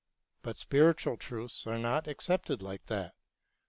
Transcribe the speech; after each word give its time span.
But 0.41 0.57
spiritual 0.57 1.15
truths 1.15 1.67
are 1.67 1.77
not 1.77 2.07
accepted 2.07 2.63
like 2.63 2.87
that. 2.87 3.13